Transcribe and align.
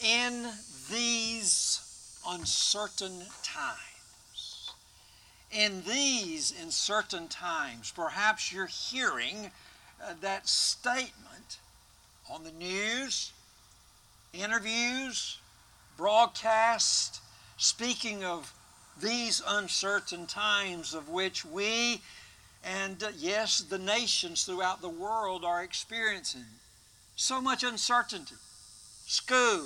in 0.00 0.48
these 0.90 1.80
uncertain 2.26 3.22
times, 3.42 4.72
in 5.50 5.82
these 5.86 6.54
uncertain 6.62 7.28
times, 7.28 7.92
perhaps 7.94 8.52
you're 8.52 8.66
hearing 8.66 9.50
uh, 10.02 10.14
that 10.20 10.48
statement 10.48 11.58
on 12.30 12.44
the 12.44 12.52
news, 12.52 13.32
interviews, 14.32 15.38
broadcast, 15.96 17.20
speaking 17.56 18.24
of 18.24 18.52
these 19.00 19.42
uncertain 19.46 20.26
times 20.26 20.94
of 20.94 21.08
which 21.08 21.44
we 21.44 22.00
and 22.64 23.02
uh, 23.02 23.08
yes, 23.16 23.60
the 23.60 23.78
nations 23.78 24.44
throughout 24.44 24.80
the 24.80 24.88
world 24.88 25.44
are 25.44 25.62
experiencing 25.62 26.44
so 27.16 27.40
much 27.40 27.62
uncertainty. 27.62 28.34
School, 29.10 29.64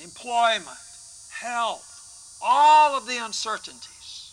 employment, 0.00 0.68
health, 1.40 2.38
all 2.40 2.96
of 2.96 3.04
the 3.04 3.16
uncertainties. 3.16 4.32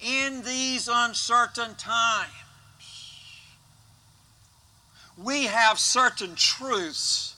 In 0.00 0.42
these 0.42 0.88
uncertain 0.92 1.76
times, 1.76 2.32
we 5.16 5.44
have 5.44 5.78
certain 5.78 6.34
truths 6.34 7.36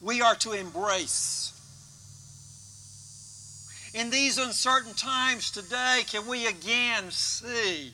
we 0.00 0.22
are 0.22 0.36
to 0.36 0.52
embrace. 0.52 1.52
In 3.92 4.08
these 4.08 4.38
uncertain 4.38 4.94
times 4.94 5.50
today, 5.50 6.04
can 6.10 6.26
we 6.26 6.46
again 6.46 7.10
see 7.10 7.92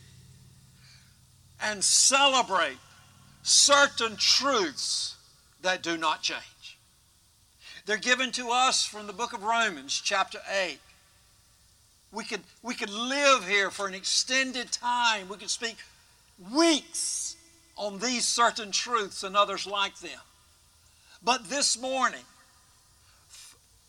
and 1.61 1.83
celebrate 1.83 2.79
certain 3.43 4.15
truths 4.15 5.17
that 5.63 5.83
do 5.83 5.97
not 5.97 6.23
change? 6.23 6.79
They're 7.87 7.97
given 7.97 8.31
to 8.33 8.51
us 8.51 8.85
from 8.85 9.07
the 9.07 9.13
book 9.13 9.33
of 9.33 9.43
Romans, 9.43 10.01
chapter 10.03 10.39
8. 10.51 10.79
We 12.13 12.25
could, 12.25 12.43
we 12.63 12.75
could 12.75 12.91
live 12.91 13.49
here 13.49 13.71
for 13.71 13.89
an 13.89 13.95
extended 13.95 14.71
time. 14.71 15.29
We 15.29 15.37
could 15.37 15.51
speak 15.51 15.77
weeks 16.55 17.37
on 17.77 17.99
these 17.99 18.25
certain 18.27 18.71
truths 18.71 19.23
and 19.23 19.37
others 19.37 19.67
like 19.67 19.99
them. 19.99 20.21
But 21.25 21.49
this 21.49 21.81
morning, 21.81 22.25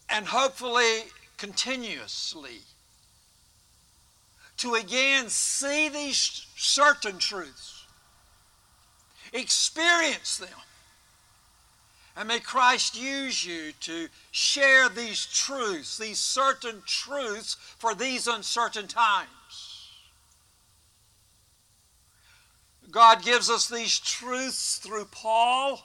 and 0.10 0.26
hopefully 0.26 1.04
continuously, 1.38 2.60
to 4.58 4.76
again 4.76 5.30
see 5.30 5.90
these 5.90 6.46
certain 6.56 7.18
truths, 7.18 7.86
experience 9.34 10.38
them, 10.38 10.50
and 12.16 12.28
may 12.28 12.40
Christ 12.40 13.00
use 13.00 13.44
you 13.46 13.72
to 13.82 14.08
share 14.32 14.88
these 14.88 15.26
truths, 15.26 15.98
these 15.98 16.20
certain 16.20 16.84
truths 16.86 17.58
for 17.80 17.96
these 17.96 18.28
uncertain 18.28 18.88
times. 18.88 19.30
God 22.92 23.24
gives 23.24 23.50
us 23.50 23.68
these 23.68 24.00
truths 24.00 24.78
through 24.78 25.06
Paul, 25.06 25.82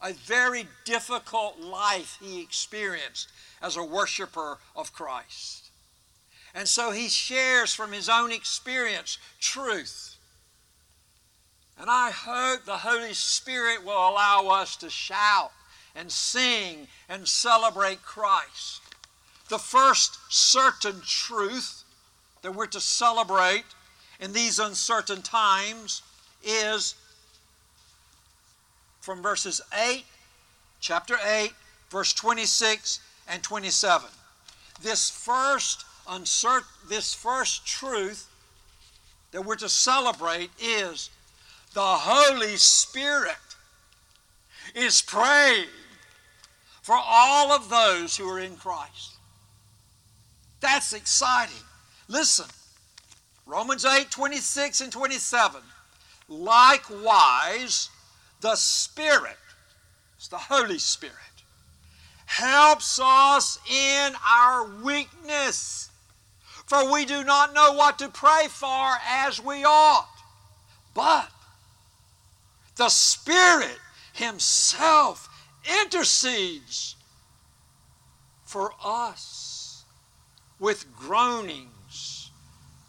a 0.00 0.12
very 0.12 0.68
difficult 0.84 1.58
life 1.58 2.16
he 2.22 2.40
experienced 2.40 3.28
as 3.60 3.76
a 3.76 3.84
worshiper 3.84 4.58
of 4.76 4.92
Christ. 4.92 5.70
And 6.54 6.68
so 6.68 6.92
he 6.92 7.08
shares 7.08 7.74
from 7.74 7.92
his 7.92 8.08
own 8.08 8.30
experience 8.30 9.18
truth. 9.40 10.09
And 11.80 11.88
I 11.88 12.10
hope 12.10 12.66
the 12.66 12.76
Holy 12.76 13.14
Spirit 13.14 13.82
will 13.82 13.92
allow 13.92 14.48
us 14.48 14.76
to 14.76 14.90
shout 14.90 15.50
and 15.96 16.12
sing 16.12 16.88
and 17.08 17.26
celebrate 17.26 18.02
Christ. 18.02 18.82
The 19.48 19.58
first 19.58 20.18
certain 20.28 21.00
truth 21.00 21.82
that 22.42 22.54
we're 22.54 22.66
to 22.66 22.80
celebrate 22.80 23.64
in 24.20 24.34
these 24.34 24.58
uncertain 24.58 25.22
times 25.22 26.02
is 26.44 26.96
from 29.00 29.22
verses 29.22 29.62
8, 29.74 30.04
chapter 30.80 31.16
8, 31.24 31.52
verse 31.88 32.12
26 32.12 33.00
and 33.26 33.42
27. 33.42 34.10
This 34.82 35.08
first 35.08 35.86
uncertain, 36.06 36.68
this 36.90 37.14
first 37.14 37.66
truth 37.66 38.28
that 39.32 39.46
we're 39.46 39.56
to 39.56 39.68
celebrate 39.70 40.50
is 40.60 41.08
the 41.72 41.80
Holy 41.80 42.56
Spirit 42.56 43.36
is 44.74 45.02
praying 45.02 45.68
for 46.82 46.96
all 46.96 47.52
of 47.52 47.68
those 47.68 48.16
who 48.16 48.28
are 48.28 48.40
in 48.40 48.56
Christ. 48.56 49.16
That's 50.60 50.92
exciting. 50.92 51.62
Listen, 52.08 52.46
Romans 53.46 53.84
8 53.84 54.10
26 54.10 54.80
and 54.80 54.92
27. 54.92 55.60
Likewise, 56.28 57.88
the 58.40 58.56
Spirit, 58.56 59.36
it's 60.16 60.28
the 60.28 60.38
Holy 60.38 60.78
Spirit, 60.78 61.14
helps 62.26 63.00
us 63.02 63.58
in 63.68 64.12
our 64.28 64.68
weakness. 64.82 65.90
For 66.66 66.92
we 66.92 67.04
do 67.04 67.24
not 67.24 67.52
know 67.52 67.72
what 67.72 67.98
to 67.98 68.08
pray 68.08 68.46
for 68.48 68.94
as 69.04 69.42
we 69.42 69.64
ought. 69.64 70.08
But 70.94 71.28
the 72.80 72.88
Spirit 72.88 73.78
Himself 74.14 75.28
intercedes 75.82 76.96
for 78.42 78.72
us 78.82 79.84
with 80.58 80.86
groanings 80.96 82.30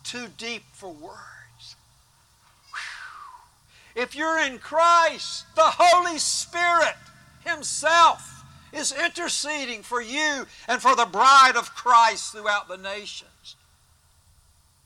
too 0.05 0.27
deep 0.37 0.63
for 0.71 0.93
words. 0.93 1.75
If 3.93 4.15
you're 4.15 4.39
in 4.39 4.59
Christ, 4.59 5.53
the 5.57 5.73
Holy 5.77 6.17
Spirit 6.17 6.95
Himself 7.45 8.45
is 8.71 8.93
interceding 8.93 9.83
for 9.83 10.01
you 10.01 10.45
and 10.69 10.81
for 10.81 10.95
the 10.95 11.05
bride 11.05 11.57
of 11.57 11.75
Christ 11.75 12.31
throughout 12.31 12.69
the 12.69 12.77
nations. 12.77 13.57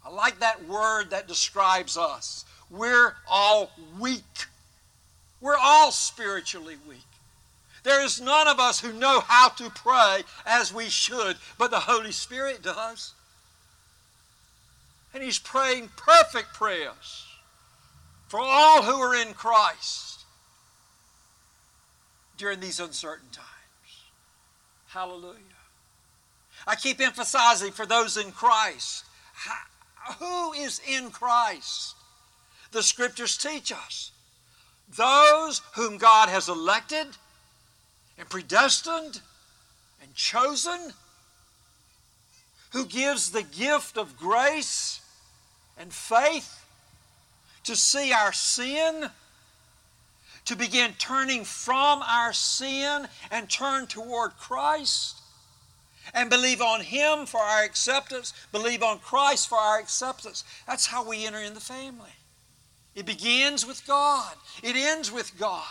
I 0.03 0.09
like 0.09 0.39
that 0.39 0.67
word 0.67 1.11
that 1.11 1.27
describes 1.27 1.95
us. 1.95 2.43
We're 2.71 3.13
all 3.29 3.69
weak. 3.99 4.47
We're 5.45 5.57
all 5.61 5.91
spiritually 5.91 6.77
weak. 6.89 7.05
There 7.83 8.03
is 8.03 8.19
none 8.19 8.47
of 8.47 8.59
us 8.59 8.79
who 8.79 8.91
know 8.91 9.19
how 9.19 9.49
to 9.49 9.69
pray 9.69 10.23
as 10.43 10.73
we 10.73 10.89
should, 10.89 11.37
but 11.59 11.69
the 11.69 11.81
Holy 11.81 12.11
Spirit 12.11 12.63
does. 12.63 13.13
And 15.13 15.21
he's 15.21 15.37
praying 15.37 15.91
perfect 15.95 16.55
prayers 16.55 17.27
for 18.27 18.39
all 18.39 18.81
who 18.81 18.99
are 18.99 19.13
in 19.13 19.35
Christ 19.35 20.21
during 22.39 22.59
these 22.59 22.79
uncertain 22.79 23.29
times. 23.31 23.45
Hallelujah. 24.87 25.37
I 26.65 26.73
keep 26.73 26.99
emphasizing 26.99 27.71
for 27.71 27.85
those 27.85 28.17
in 28.17 28.31
Christ. 28.31 29.05
Who 30.17 30.53
is 30.53 30.81
in 30.89 31.11
Christ? 31.11 31.93
The 32.71 32.81
scriptures 32.81 33.37
teach 33.37 33.71
us. 33.71 34.09
Those 34.89 35.61
whom 35.75 35.97
God 35.97 36.29
has 36.29 36.47
elected 36.47 37.07
and 38.17 38.29
predestined 38.29 39.21
and 40.01 40.13
chosen, 40.15 40.93
who 42.71 42.85
gives 42.85 43.31
the 43.31 43.43
gift 43.43 43.97
of 43.97 44.17
grace 44.17 45.01
and 45.77 45.91
faith 45.91 46.65
to 47.63 47.75
see 47.75 48.13
our 48.13 48.31
sin, 48.31 49.09
to 50.45 50.55
begin 50.55 50.93
turning 50.99 51.43
from 51.43 52.01
our 52.03 52.31
sin 52.31 53.07
and 53.31 53.49
turn 53.49 53.87
toward 53.87 54.37
Christ, 54.37 55.21
and 56.13 56.29
believe 56.29 56.61
on 56.61 56.81
Him 56.81 57.25
for 57.25 57.39
our 57.39 57.63
acceptance, 57.63 58.33
believe 58.51 58.83
on 58.83 58.99
Christ 58.99 59.49
for 59.49 59.57
our 59.57 59.79
acceptance. 59.79 60.43
That's 60.67 60.85
how 60.85 61.07
we 61.07 61.25
enter 61.25 61.39
in 61.39 61.55
the 61.55 61.59
family. 61.59 62.11
It 62.95 63.05
begins 63.05 63.65
with 63.65 63.85
God, 63.85 64.33
it 64.63 64.75
ends 64.75 65.11
with 65.11 65.37
God. 65.37 65.63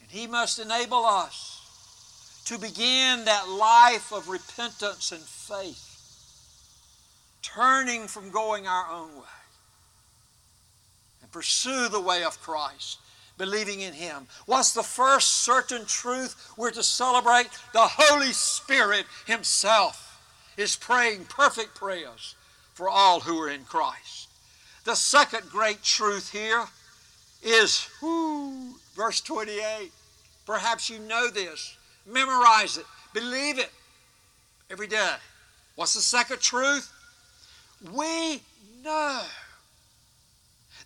And 0.00 0.10
He 0.10 0.26
must 0.26 0.58
enable 0.58 1.04
us 1.04 2.42
to 2.46 2.58
begin 2.58 3.24
that 3.24 3.48
life 3.48 4.12
of 4.12 4.28
repentance 4.28 5.12
and 5.12 5.22
faith 5.22 5.88
turning 7.42 8.06
from 8.06 8.30
going 8.30 8.66
our 8.66 8.90
own 8.90 9.16
way 9.16 9.42
and 11.20 11.30
pursue 11.32 11.88
the 11.88 12.00
way 12.00 12.24
of 12.24 12.40
Christ, 12.40 12.98
believing 13.36 13.80
in 13.80 13.92
Him. 13.92 14.26
What's 14.46 14.72
the 14.72 14.82
first 14.82 15.28
certain 15.44 15.84
truth 15.84 16.52
we're 16.56 16.70
to 16.70 16.82
celebrate? 16.82 17.48
The 17.72 17.88
Holy 17.88 18.32
Spirit 18.32 19.06
Himself 19.26 20.20
is 20.56 20.76
praying 20.76 21.24
perfect 21.24 21.74
prayers 21.74 22.36
for 22.74 22.88
all 22.88 23.20
who 23.20 23.40
are 23.40 23.50
in 23.50 23.64
Christ. 23.64 24.28
The 24.84 24.94
second 24.94 25.48
great 25.50 25.82
truth 25.82 26.30
here 26.30 26.64
is 27.42 27.88
whoo, 28.00 28.74
verse 28.94 29.20
28 29.20 29.92
Perhaps 30.46 30.90
you 30.90 30.98
know 30.98 31.28
this. 31.28 31.76
Memorize 32.06 32.76
it. 32.76 32.86
Believe 33.14 33.58
it 33.58 33.70
every 34.70 34.86
day. 34.86 35.14
What's 35.76 35.94
the 35.94 36.00
second 36.00 36.40
truth? 36.40 36.92
We 37.92 38.42
know 38.82 39.22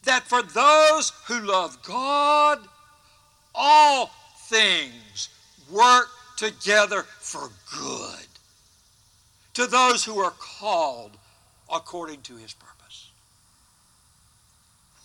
that 0.04 0.24
for 0.24 0.42
those 0.42 1.12
who 1.26 1.40
love 1.40 1.82
God, 1.82 2.60
all 3.54 4.10
things 4.48 5.28
work 5.70 6.08
together 6.36 7.02
for 7.18 7.50
good 7.74 8.26
to 9.54 9.66
those 9.66 10.04
who 10.04 10.18
are 10.18 10.34
called 10.38 11.12
according 11.72 12.20
to 12.22 12.36
his 12.36 12.52
purpose. 12.52 12.75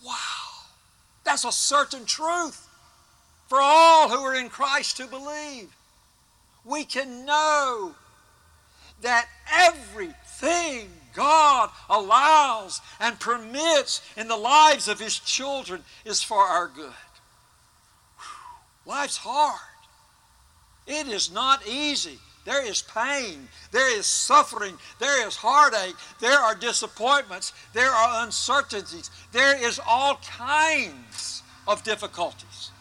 Wow. 0.06 0.15
That's 1.24 1.45
a 1.45 1.51
certain 1.51 2.06
truth 2.06 2.68
for 3.48 3.59
all 3.62 4.09
who 4.09 4.24
are 4.24 4.36
in 4.36 4.50
Christ 4.50 4.98
to 4.98 5.07
believe. 5.07 5.75
We 6.65 6.83
can 6.86 7.25
know 7.25 7.95
that 9.01 9.27
everything 9.51 10.89
God 11.13 11.69
allows 11.89 12.81
and 13.00 13.19
permits 13.19 14.01
in 14.15 14.27
the 14.27 14.38
lives 14.38 14.88
of 14.88 15.00
His 15.00 15.19
children 15.19 15.83
is 16.06 16.21
for 16.24 16.39
our 16.39 16.68
good. 16.68 16.94
Whew. 18.18 18.92
Life's 18.92 19.18
hard. 19.18 19.59
It 20.88 21.07
is 21.07 21.31
not 21.31 21.68
easy. 21.68 22.19
There 22.43 22.65
is 22.65 22.81
pain. 22.81 23.47
There 23.71 23.97
is 23.97 24.05
suffering. 24.05 24.77
There 24.99 25.27
is 25.27 25.35
heartache. 25.35 25.95
There 26.19 26.39
are 26.39 26.55
disappointments. 26.55 27.53
There 27.73 27.89
are 27.89 28.23
uncertainties. 28.23 29.11
There 29.31 29.63
is 29.63 29.79
all 29.88 30.19
kinds 30.38 31.43
of 31.67 31.83
difficulties. 31.83 32.71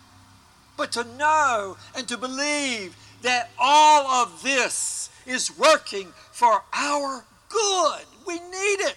But 0.76 0.92
to 0.92 1.04
know 1.18 1.76
and 1.94 2.08
to 2.08 2.16
believe 2.16 2.96
that 3.22 3.50
all 3.58 4.06
of 4.06 4.42
this 4.42 5.10
is 5.26 5.56
working 5.58 6.08
for 6.32 6.62
our 6.72 7.24
good. 7.50 8.04
We 8.26 8.34
need 8.34 8.80
it. 8.80 8.96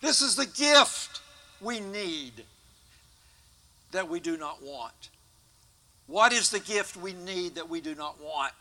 This 0.00 0.22
is 0.22 0.36
the 0.36 0.46
gift 0.46 1.20
we 1.60 1.80
need 1.80 2.44
that 3.92 4.08
we 4.08 4.20
do 4.20 4.36
not 4.36 4.62
want. 4.62 5.10
What 6.06 6.32
is 6.32 6.50
the 6.50 6.60
gift 6.60 6.96
we 6.96 7.12
need 7.12 7.56
that 7.56 7.68
we 7.68 7.80
do 7.80 7.94
not 7.94 8.20
want? 8.20 8.52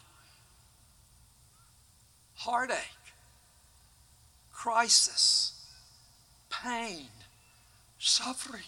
Heartache, 2.35 2.77
crisis, 4.51 5.53
pain, 6.49 7.07
suffering. 7.99 8.63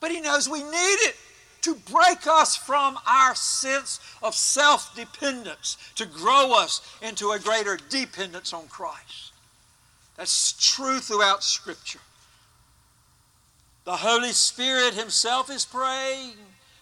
But 0.00 0.10
He 0.10 0.20
knows 0.20 0.48
we 0.48 0.62
need 0.62 0.98
it 1.00 1.16
to 1.62 1.74
break 1.74 2.26
us 2.26 2.56
from 2.56 2.98
our 3.06 3.34
sense 3.34 4.00
of 4.22 4.34
self 4.34 4.94
dependence, 4.94 5.76
to 5.94 6.06
grow 6.06 6.52
us 6.54 6.80
into 7.00 7.30
a 7.30 7.38
greater 7.38 7.78
dependence 7.88 8.52
on 8.52 8.66
Christ. 8.66 9.32
That's 10.16 10.52
true 10.52 10.98
throughout 10.98 11.42
Scripture. 11.42 12.00
The 13.84 13.96
Holy 13.96 14.32
Spirit 14.32 14.94
Himself 14.94 15.50
is 15.50 15.64
praying. 15.64 16.34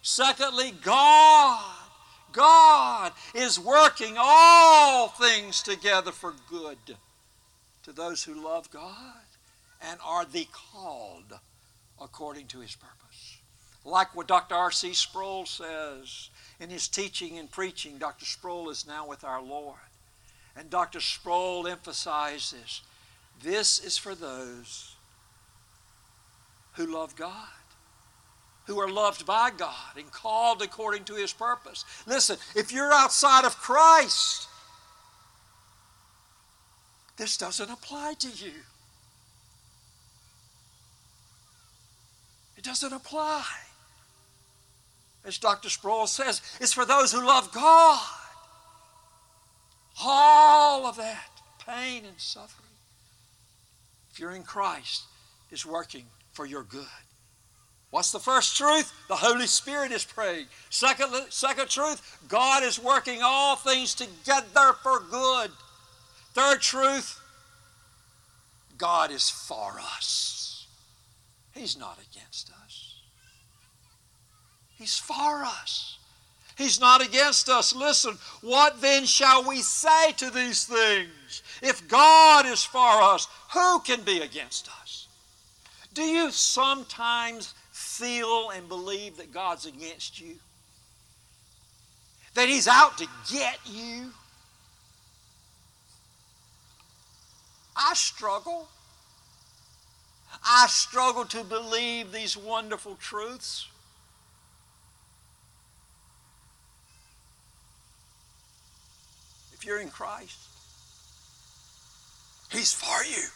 Secondly, 0.03 0.73
God. 0.83 1.80
God 2.33 3.13
is 3.35 3.59
working 3.59 4.17
all 4.19 5.09
things 5.09 5.63
together 5.63 6.13
for 6.13 6.35
good 6.49 6.97
to 7.83 7.93
those 7.93 8.25
who 8.25 8.45
love 8.45 8.71
God 8.71 9.23
and 9.83 9.99
are 10.05 10.25
the 10.25 10.47
called 10.53 11.39
according 12.01 12.47
to 12.49 12.61
His 12.61 12.75
purpose. 12.75 13.39
Like 13.85 14.15
what 14.15 14.29
Dr. 14.29 14.55
R.C. 14.55 14.93
Sproul 14.93 15.47
says 15.47 16.29
in 16.61 16.69
his 16.69 16.87
teaching 16.87 17.39
and 17.39 17.51
preaching, 17.51 17.99
Dr. 17.99 18.27
Sproul 18.27 18.69
is 18.69 18.87
now 18.87 19.09
with 19.09 19.25
our 19.25 19.43
Lord. 19.43 19.79
And 20.55 20.69
Dr. 20.69 21.01
Sproul 21.01 21.67
emphasizes 21.67 22.83
this 23.43 23.83
is 23.83 23.97
for 23.97 24.15
those 24.15 24.95
who 26.75 26.87
love 26.87 27.17
God, 27.17 27.49
who 28.71 28.79
are 28.79 28.89
loved 28.89 29.27
by 29.27 29.51
God 29.51 29.97
and 29.97 30.13
called 30.13 30.63
according 30.63 31.03
to 31.03 31.17
His 31.17 31.33
purpose. 31.33 31.85
Listen, 32.07 32.37
if 32.55 32.71
you're 32.71 32.93
outside 32.93 33.45
of 33.45 33.57
Christ, 33.57 34.47
this 37.17 37.37
doesn't 37.37 37.69
apply 37.69 38.15
to 38.21 38.29
you. 38.29 38.53
It 42.57 42.63
doesn't 42.63 42.93
apply 42.93 43.45
as 45.25 45.37
Dr. 45.39 45.69
Sproul 45.69 46.07
says, 46.07 46.41
it's 46.61 46.73
for 46.73 46.85
those 46.85 47.11
who 47.11 47.27
love 47.27 47.51
God. 47.51 47.99
All 50.01 50.87
of 50.87 50.97
that 50.97 51.29
pain 51.67 52.05
and 52.05 52.19
suffering, 52.19 52.71
if 54.13 54.21
you're 54.21 54.31
in 54.31 54.45
Christ, 54.45 55.03
is 55.51 55.67
working 55.67 56.05
for 56.33 56.47
your 56.47 56.63
good. 56.63 56.87
What's 57.91 58.13
the 58.13 58.21
first 58.21 58.57
truth? 58.57 58.93
The 59.09 59.17
Holy 59.17 59.47
Spirit 59.47 59.91
is 59.91 60.05
praying. 60.05 60.47
Second, 60.71 61.13
second 61.31 61.69
truth, 61.69 62.19
God 62.29 62.63
is 62.63 62.79
working 62.79 63.21
all 63.23 63.57
things 63.57 63.95
together 63.95 64.75
for 64.83 65.01
good. 65.11 65.51
Third 66.35 66.61
truth, 66.61 67.21
God 68.79 69.11
is 69.11 69.29
for 69.29 69.75
us. 69.81 70.67
He's 71.53 71.77
not 71.77 71.99
against 71.99 72.51
us. 72.65 72.95
He's 74.77 74.97
for 74.97 75.43
us. 75.45 75.99
He's 76.57 76.81
not 76.81 77.05
against 77.05 77.49
us. 77.49 77.75
Listen, 77.75 78.19
what 78.41 78.81
then 78.81 79.05
shall 79.05 79.47
we 79.49 79.63
say 79.63 80.13
to 80.13 80.31
these 80.31 80.65
things? 80.65 81.43
If 81.61 81.89
God 81.89 82.47
is 82.47 82.63
for 82.63 83.03
us, 83.03 83.27
who 83.53 83.81
can 83.81 84.03
be 84.03 84.21
against 84.21 84.69
us? 84.81 85.09
Do 85.93 86.03
you 86.03 86.31
sometimes 86.31 87.55
feel 88.01 88.51
and 88.51 88.69
believe 88.69 89.17
that 89.19 89.33
God's 89.33 89.67
against 89.67 90.21
you? 90.21 90.37
That 92.35 92.49
He's 92.49 92.69
out 92.69 92.99
to 92.99 93.07
get 93.31 93.59
you? 93.67 94.11
I 97.77 97.95
struggle. 97.95 98.69
I 100.45 100.67
struggle 100.69 101.25
to 101.27 101.45
believe 101.45 102.13
these 102.13 102.37
wonderful 102.37 102.97
truths. 102.97 103.67
if 109.61 109.67
you're 109.67 109.81
in 109.81 109.91
Christ. 109.91 110.39
He's 112.51 112.73
for 112.73 113.05
you. 113.05 113.29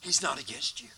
He's 0.00 0.20
not 0.20 0.40
against 0.40 0.82
you. 0.82 0.88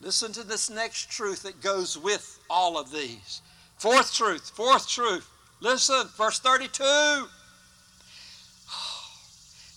Listen 0.00 0.32
to 0.32 0.44
this 0.44 0.70
next 0.70 1.10
truth 1.10 1.42
that 1.42 1.60
goes 1.60 1.98
with 1.98 2.38
all 2.48 2.78
of 2.78 2.92
these. 2.92 3.42
Fourth 3.78 4.14
truth, 4.14 4.50
fourth 4.54 4.88
truth. 4.88 5.28
Listen, 5.60 6.06
verse 6.16 6.38
32. 6.38 6.84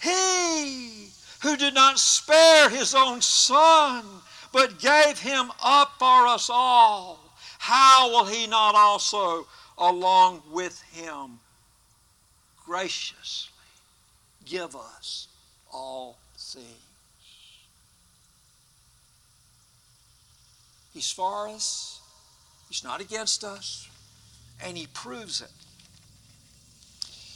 He 0.02 1.10
who 1.42 1.58
did 1.58 1.74
not 1.74 2.00
spare 2.00 2.70
his 2.70 2.94
own 2.96 3.22
son, 3.22 4.04
but 4.52 4.80
gave 4.80 5.20
him 5.20 5.52
up 5.62 5.94
for 5.98 6.28
us 6.28 6.50
all, 6.52 7.20
how 7.60 8.10
will 8.10 8.26
he 8.26 8.48
not 8.48 8.76
also, 8.76 9.48
along 9.78 10.42
with 10.52 10.82
him, 10.94 11.40
graciously 12.64 13.52
give 14.46 14.76
us 14.76 15.28
all 15.72 16.18
things? 16.38 16.91
He's 20.94 21.12
for 21.12 21.48
us, 21.48 22.02
he's 22.68 22.84
not 22.84 23.02
against 23.02 23.44
us, 23.44 23.90
and 24.64 24.78
he 24.78 24.88
proves 24.88 25.42
it. 25.42 25.52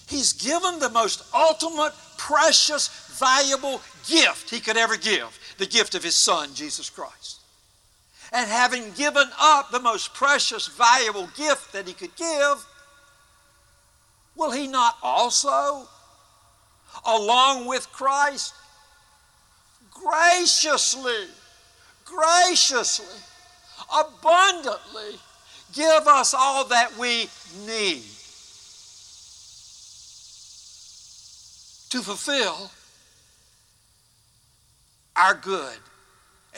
He's 0.07 0.33
given 0.33 0.79
the 0.79 0.89
most 0.89 1.23
ultimate, 1.33 1.93
precious, 2.17 2.87
valuable 3.17 3.81
gift 4.07 4.49
he 4.49 4.59
could 4.59 4.77
ever 4.77 4.97
give 4.97 5.39
the 5.57 5.65
gift 5.65 5.95
of 5.95 6.03
his 6.03 6.15
Son, 6.15 6.53
Jesus 6.53 6.89
Christ. 6.89 7.39
And 8.31 8.49
having 8.49 8.91
given 8.91 9.27
up 9.39 9.71
the 9.71 9.79
most 9.79 10.13
precious, 10.13 10.67
valuable 10.67 11.27
gift 11.37 11.71
that 11.73 11.87
he 11.87 11.93
could 11.93 12.15
give, 12.15 12.65
will 14.35 14.51
he 14.51 14.67
not 14.67 14.97
also, 15.01 15.87
along 17.05 17.65
with 17.65 17.89
Christ, 17.91 18.53
graciously, 19.91 21.27
graciously, 22.03 23.05
abundantly 23.93 25.19
give 25.73 26.07
us 26.07 26.33
all 26.33 26.65
that 26.65 26.97
we 26.97 27.27
need 27.65 28.03
to 31.89 32.01
fulfill 32.01 32.71
our 35.15 35.33
good 35.33 35.77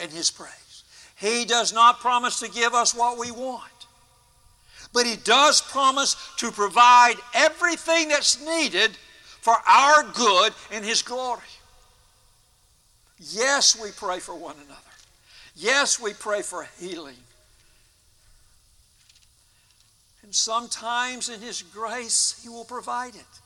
and 0.00 0.10
His 0.10 0.30
praise. 0.30 0.84
He 1.16 1.44
does 1.44 1.72
not 1.72 2.00
promise 2.00 2.38
to 2.40 2.48
give 2.48 2.74
us 2.74 2.94
what 2.94 3.18
we 3.18 3.30
want, 3.30 3.62
but 4.92 5.06
He 5.06 5.16
does 5.16 5.60
promise 5.60 6.16
to 6.38 6.50
provide 6.50 7.16
everything 7.34 8.08
that's 8.08 8.44
needed 8.44 8.92
for 9.40 9.54
our 9.68 10.04
good 10.14 10.52
and 10.72 10.84
His 10.84 11.02
glory. 11.02 11.40
Yes, 13.18 13.80
we 13.80 13.90
pray 13.90 14.20
for 14.20 14.34
one 14.34 14.56
another. 14.64 14.87
Yes, 15.60 15.98
we 16.00 16.12
pray 16.12 16.42
for 16.42 16.68
healing. 16.78 17.16
And 20.22 20.32
sometimes 20.32 21.28
in 21.28 21.40
His 21.40 21.62
grace, 21.62 22.40
He 22.40 22.48
will 22.48 22.64
provide 22.64 23.16
it. 23.16 23.40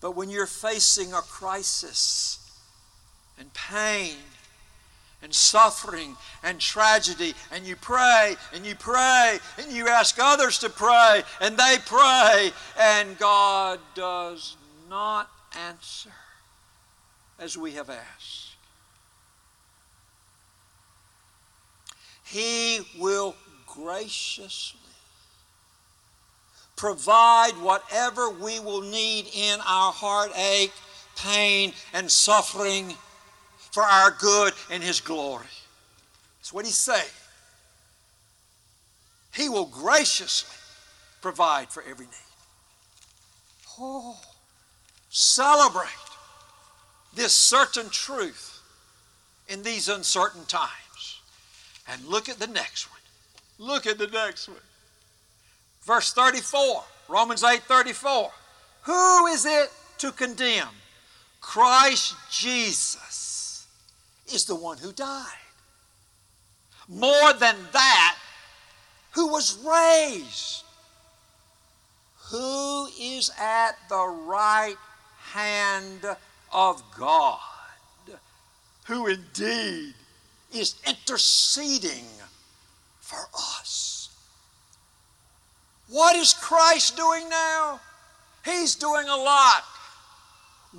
But 0.00 0.12
when 0.12 0.30
you're 0.30 0.46
facing 0.46 1.12
a 1.12 1.20
crisis 1.20 2.38
and 3.40 3.52
pain 3.54 4.14
and 5.20 5.34
suffering 5.34 6.16
and 6.44 6.60
tragedy, 6.60 7.34
and 7.50 7.66
you 7.66 7.74
pray 7.74 8.36
and 8.54 8.64
you 8.64 8.76
pray 8.76 9.38
and 9.58 9.72
you 9.72 9.88
ask 9.88 10.16
others 10.20 10.58
to 10.60 10.70
pray 10.70 11.24
and 11.40 11.56
they 11.56 11.76
pray, 11.84 12.52
and 12.78 13.18
God 13.18 13.80
does 13.96 14.56
not 14.88 15.28
answer 15.68 16.12
as 17.40 17.58
we 17.58 17.72
have 17.72 17.90
asked. 17.90 18.49
He 22.30 22.80
will 22.96 23.34
graciously 23.66 24.78
provide 26.76 27.52
whatever 27.60 28.30
we 28.30 28.60
will 28.60 28.82
need 28.82 29.26
in 29.34 29.58
our 29.66 29.92
heartache, 29.92 30.72
pain, 31.16 31.72
and 31.92 32.10
suffering 32.10 32.94
for 33.72 33.82
our 33.82 34.12
good 34.12 34.52
and 34.70 34.80
His 34.82 35.00
glory. 35.00 35.46
That's 36.38 36.52
what 36.52 36.64
He's 36.64 36.76
saying. 36.76 37.04
He 39.34 39.48
will 39.48 39.66
graciously 39.66 40.56
provide 41.20 41.68
for 41.70 41.82
every 41.82 42.06
need. 42.06 42.14
Oh, 43.78 44.20
celebrate 45.08 45.88
this 47.14 47.32
certain 47.32 47.90
truth 47.90 48.60
in 49.48 49.64
these 49.64 49.88
uncertain 49.88 50.44
times. 50.44 50.70
And 51.90 52.04
look 52.06 52.28
at 52.28 52.38
the 52.38 52.46
next 52.46 52.88
one. 52.90 53.00
Look 53.58 53.86
at 53.86 53.98
the 53.98 54.06
next 54.06 54.48
one. 54.48 54.58
Verse 55.82 56.12
34, 56.12 56.84
Romans 57.08 57.42
8 57.42 57.62
34. 57.62 58.30
Who 58.82 59.26
is 59.26 59.44
it 59.44 59.70
to 59.98 60.12
condemn? 60.12 60.68
Christ 61.40 62.14
Jesus 62.30 63.66
is 64.32 64.44
the 64.44 64.54
one 64.54 64.78
who 64.78 64.92
died. 64.92 65.26
More 66.88 67.32
than 67.32 67.56
that, 67.72 68.16
who 69.12 69.28
was 69.28 69.58
raised, 69.64 70.64
who 72.30 72.88
is 73.00 73.30
at 73.40 73.72
the 73.88 74.06
right 74.26 74.76
hand 75.32 76.04
of 76.52 76.82
God, 76.96 77.38
who 78.84 79.06
indeed 79.06 79.94
is 80.52 80.74
interceding 80.86 82.04
for 83.00 83.28
us. 83.34 84.10
What 85.88 86.16
is 86.16 86.32
Christ 86.32 86.96
doing 86.96 87.28
now? 87.28 87.80
He's 88.44 88.74
doing 88.74 89.08
a 89.08 89.16
lot. 89.16 89.64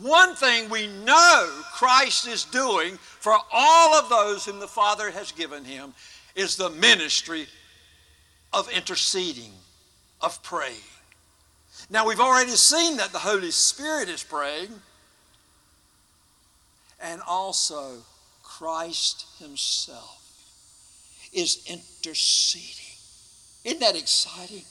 One 0.01 0.35
thing 0.35 0.69
we 0.69 0.87
know 0.87 1.49
Christ 1.73 2.27
is 2.27 2.45
doing 2.45 2.97
for 2.97 3.35
all 3.51 3.93
of 3.95 4.09
those 4.09 4.45
whom 4.45 4.59
the 4.59 4.67
Father 4.67 5.11
has 5.11 5.33
given 5.33 5.65
him 5.65 5.93
is 6.33 6.55
the 6.55 6.69
ministry 6.69 7.47
of 8.53 8.71
interceding, 8.71 9.51
of 10.21 10.41
praying. 10.43 10.75
Now, 11.89 12.07
we've 12.07 12.21
already 12.21 12.51
seen 12.51 12.97
that 12.97 13.11
the 13.11 13.19
Holy 13.19 13.51
Spirit 13.51 14.07
is 14.07 14.23
praying, 14.23 14.69
and 17.01 17.21
also 17.27 17.97
Christ 18.61 19.25
Himself 19.39 20.21
is 21.33 21.65
interceding. 21.65 22.95
Isn't 23.63 23.79
that 23.79 23.95
exciting? 23.95 24.61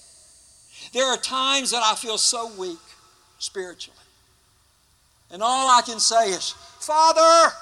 There 0.93 1.05
are 1.07 1.17
times 1.17 1.73
that 1.73 1.83
I 1.83 1.97
feel 1.97 2.17
so 2.17 2.53
weak 2.57 2.79
spiritually. 3.41 3.99
And 5.33 5.43
all 5.43 5.67
I 5.69 5.83
can 5.83 5.99
say 5.99 6.31
is, 6.31 6.51
Father, 6.79 7.53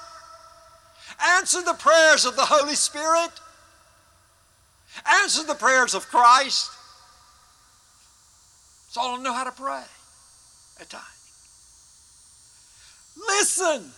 answer 1.38 1.62
the 1.62 1.73
prayers 1.73 2.26
of 2.26 2.37
the 2.37 2.44
Holy 2.44 2.75
Spirit, 2.75 3.30
answer 5.23 5.44
the 5.44 5.54
prayers 5.54 5.94
of 5.94 6.08
Christ. 6.08 6.70
That's 8.87 8.99
all 8.99 9.18
I 9.18 9.23
know 9.23 9.32
how 9.32 9.44
to 9.44 9.52
pray 9.52 9.85
at 10.78 10.90
times. 10.90 11.04
Listen, 13.16 13.92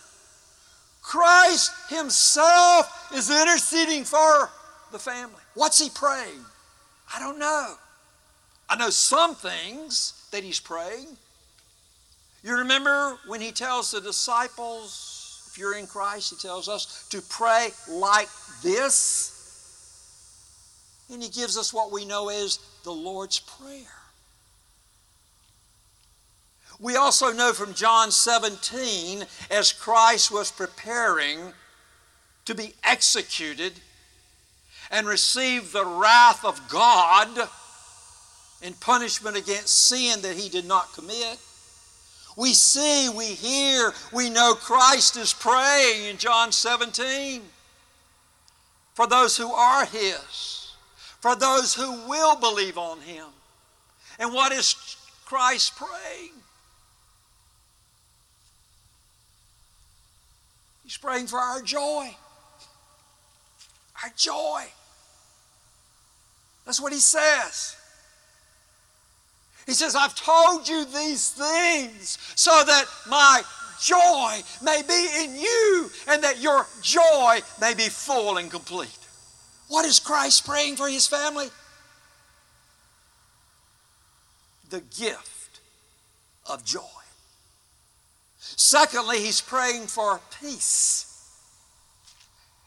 Christ 1.01 1.71
Himself 1.89 3.11
is 3.13 3.29
interceding 3.29 4.03
for 4.03 4.49
the 4.91 4.99
family. 4.99 5.41
What's 5.53 5.79
He 5.79 5.89
praying? 5.89 6.45
I 7.13 7.19
don't 7.19 7.39
know. 7.39 7.75
I 8.69 8.77
know 8.77 8.89
some 8.89 9.35
things 9.35 10.13
that 10.31 10.45
he's 10.45 10.61
praying. 10.61 11.17
You 12.41 12.59
remember 12.59 13.17
when 13.27 13.41
he 13.41 13.51
tells 13.51 13.91
the 13.91 13.99
disciples, 13.99 15.49
if 15.51 15.57
you're 15.57 15.77
in 15.77 15.87
Christ, 15.87 16.29
he 16.29 16.37
tells 16.37 16.69
us 16.69 17.05
to 17.09 17.21
pray 17.21 17.71
like 17.89 18.29
this. 18.63 19.37
And 21.11 21.21
he 21.21 21.27
gives 21.27 21.57
us 21.57 21.73
what 21.73 21.91
we 21.91 22.05
know 22.05 22.29
as 22.29 22.59
the 22.85 22.93
Lord's 22.93 23.39
Prayer. 23.39 24.00
We 26.81 26.95
also 26.95 27.31
know 27.31 27.53
from 27.53 27.75
John 27.75 28.09
17, 28.09 29.23
as 29.51 29.71
Christ 29.71 30.31
was 30.31 30.51
preparing 30.51 31.53
to 32.45 32.55
be 32.55 32.73
executed 32.83 33.73
and 34.89 35.05
receive 35.05 35.71
the 35.71 35.85
wrath 35.85 36.43
of 36.43 36.67
God 36.69 37.47
in 38.63 38.73
punishment 38.73 39.37
against 39.37 39.89
sin 39.89 40.23
that 40.23 40.35
he 40.35 40.49
did 40.49 40.65
not 40.65 40.91
commit. 40.95 41.37
We 42.35 42.53
see, 42.53 43.09
we 43.09 43.25
hear, 43.25 43.93
we 44.11 44.31
know 44.31 44.55
Christ 44.55 45.17
is 45.17 45.33
praying 45.33 46.05
in 46.05 46.17
John 46.17 46.51
17 46.51 47.43
for 48.95 49.05
those 49.05 49.37
who 49.37 49.51
are 49.51 49.85
his, 49.85 50.73
for 51.19 51.35
those 51.35 51.75
who 51.75 52.07
will 52.09 52.35
believe 52.37 52.79
on 52.79 53.01
him. 53.01 53.27
And 54.17 54.33
what 54.33 54.51
is 54.51 54.97
Christ 55.25 55.75
praying? 55.75 56.40
He's 60.91 60.97
praying 60.97 61.27
for 61.27 61.39
our 61.39 61.61
joy. 61.61 62.13
Our 64.03 64.11
joy. 64.17 64.63
That's 66.65 66.81
what 66.81 66.91
he 66.91 66.99
says. 66.99 67.77
He 69.65 69.71
says, 69.71 69.95
I've 69.95 70.15
told 70.15 70.67
you 70.67 70.83
these 70.83 71.29
things 71.29 72.17
so 72.35 72.51
that 72.51 72.83
my 73.07 73.41
joy 73.79 74.41
may 74.61 74.81
be 74.85 75.07
in 75.23 75.39
you 75.39 75.89
and 76.09 76.21
that 76.25 76.41
your 76.41 76.67
joy 76.81 77.39
may 77.61 77.73
be 77.73 77.83
full 77.83 78.35
and 78.35 78.51
complete. 78.51 78.99
What 79.69 79.85
is 79.85 79.97
Christ 79.97 80.45
praying 80.45 80.75
for 80.75 80.89
his 80.89 81.07
family? 81.07 81.47
The 84.69 84.81
gift 84.81 85.61
of 86.49 86.65
joy. 86.65 87.00
Secondly, 88.41 89.19
he's 89.19 89.39
praying 89.39 89.85
for 89.87 90.19
peace. 90.41 91.07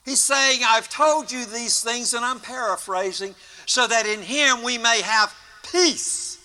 He's 0.04 0.20
saying, 0.20 0.60
I've 0.64 0.88
told 0.88 1.32
you 1.32 1.44
these 1.44 1.82
things, 1.82 2.14
and 2.14 2.24
I'm 2.24 2.38
paraphrasing, 2.38 3.34
so 3.66 3.86
that 3.86 4.06
in 4.06 4.22
him 4.22 4.62
we 4.62 4.78
may 4.78 5.02
have 5.02 5.34
peace. 5.72 6.38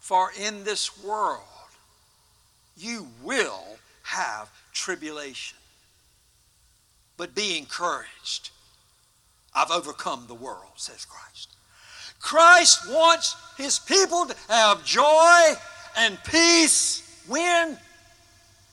For 0.00 0.30
in 0.38 0.64
this 0.64 1.02
world 1.02 1.40
you 2.76 3.06
will 3.22 3.64
have 4.02 4.50
tribulation. 4.72 5.58
But 7.16 7.34
be 7.34 7.56
encouraged. 7.56 8.50
I've 9.54 9.70
overcome 9.70 10.24
the 10.26 10.34
world, 10.34 10.72
says 10.76 11.04
Christ. 11.04 11.54
Christ 12.18 12.90
wants 12.90 13.36
his 13.56 13.78
people 13.78 14.26
to 14.26 14.34
have 14.48 14.84
joy 14.84 15.54
and 15.96 16.18
peace 16.24 17.22
when? 17.26 17.78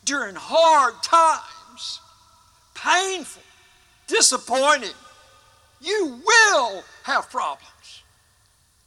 During 0.03 0.35
hard 0.35 0.95
times, 1.03 1.99
painful, 2.73 3.43
disappointing. 4.07 4.89
You 5.79 6.21
will 6.25 6.83
have 7.03 7.29
problems. 7.29 8.03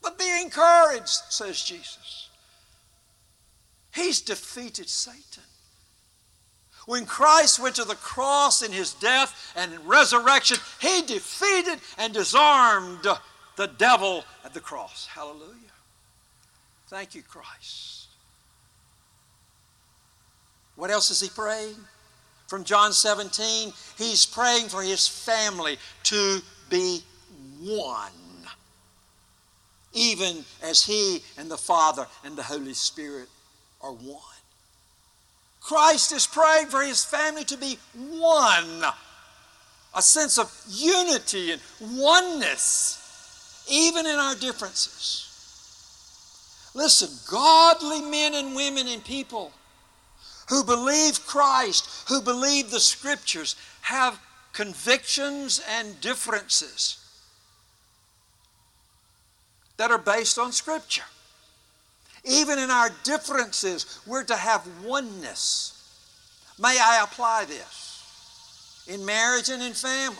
But 0.02 0.18
be 0.18 0.42
encouraged, 0.42 1.08
says 1.30 1.62
Jesus. 1.62 2.28
He's 3.94 4.20
defeated 4.20 4.88
Satan. 4.88 5.44
When 6.86 7.06
Christ 7.06 7.58
went 7.58 7.76
to 7.76 7.84
the 7.84 7.94
cross 7.94 8.62
in 8.62 8.70
his 8.72 8.92
death 8.94 9.52
and 9.56 9.72
resurrection, 9.86 10.58
he 10.80 11.02
defeated 11.02 11.78
and 11.96 12.12
disarmed 12.12 13.06
the 13.56 13.66
devil 13.66 14.24
at 14.44 14.52
the 14.52 14.60
cross. 14.60 15.06
Hallelujah. 15.06 15.54
Thank 16.88 17.14
you, 17.14 17.22
Christ. 17.22 18.03
What 20.76 20.90
else 20.90 21.10
is 21.10 21.20
he 21.20 21.28
praying? 21.28 21.76
From 22.48 22.64
John 22.64 22.92
17, 22.92 23.72
he's 23.96 24.26
praying 24.26 24.68
for 24.68 24.82
his 24.82 25.08
family 25.08 25.78
to 26.04 26.40
be 26.68 27.02
one, 27.60 28.10
even 29.92 30.44
as 30.62 30.82
he 30.82 31.22
and 31.38 31.50
the 31.50 31.56
Father 31.56 32.06
and 32.24 32.36
the 32.36 32.42
Holy 32.42 32.74
Spirit 32.74 33.28
are 33.80 33.92
one. 33.92 34.20
Christ 35.60 36.12
is 36.12 36.26
praying 36.26 36.66
for 36.68 36.82
his 36.82 37.04
family 37.04 37.44
to 37.44 37.56
be 37.56 37.78
one, 37.94 38.84
a 39.94 40.02
sense 40.02 40.38
of 40.38 40.52
unity 40.68 41.52
and 41.52 41.62
oneness, 41.80 43.64
even 43.70 44.04
in 44.04 44.16
our 44.16 44.34
differences. 44.34 45.30
Listen, 46.74 47.08
godly 47.30 48.02
men 48.02 48.34
and 48.34 48.54
women 48.54 48.86
and 48.88 49.02
people 49.02 49.52
who 50.48 50.64
believe 50.64 51.24
Christ, 51.26 52.08
who 52.08 52.20
believe 52.20 52.70
the 52.70 52.80
Scriptures, 52.80 53.56
have 53.82 54.18
convictions 54.52 55.62
and 55.70 56.00
differences 56.00 56.98
that 59.76 59.90
are 59.90 59.98
based 59.98 60.38
on 60.38 60.52
Scripture. 60.52 61.04
Even 62.24 62.58
in 62.58 62.70
our 62.70 62.90
differences, 63.02 64.00
we're 64.06 64.24
to 64.24 64.36
have 64.36 64.66
oneness. 64.82 65.70
May 66.58 66.78
I 66.80 67.02
apply 67.02 67.44
this 67.46 68.84
in 68.86 69.04
marriage 69.04 69.48
and 69.50 69.62
in 69.62 69.72
family? 69.72 70.16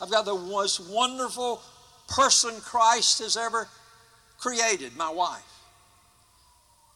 I've 0.00 0.10
got 0.10 0.24
the 0.24 0.34
most 0.34 0.80
wonderful 0.90 1.62
person 2.08 2.60
Christ 2.60 3.20
has 3.20 3.36
ever 3.36 3.68
created, 4.38 4.96
my 4.96 5.10
wife. 5.10 5.42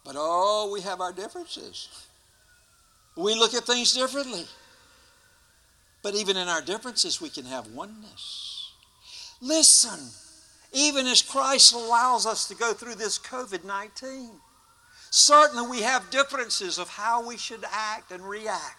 But 0.05 0.15
oh, 0.17 0.71
we 0.73 0.83
have 0.83 1.01
our 1.01 1.13
differences. 1.13 2.06
We 3.17 3.35
look 3.35 3.55
at 3.55 3.65
things 3.65 3.95
differently. 3.95 4.45
But 6.03 6.15
even 6.15 6.37
in 6.37 6.49
our 6.49 6.61
differences, 6.61 7.21
we 7.21 7.31
can 7.31 7.47
have 7.47 7.67
oneness. 7.69 8.73
Listen, 9.41 9.99
even 10.73 11.07
as 11.07 11.23
Christ 11.23 11.75
allows 11.75 12.27
us 12.27 12.47
to 12.49 12.55
go 12.55 12.73
through 12.73 12.95
this 12.95 13.19
COVID 13.19 13.65
19. 13.65 14.31
Certainly, 15.11 15.69
we 15.69 15.83
have 15.83 16.11
differences 16.11 16.79
of 16.79 16.89
how 16.89 17.27
we 17.27 17.37
should 17.39 17.65
act 17.73 18.13
and 18.13 18.23
react, 18.23 18.77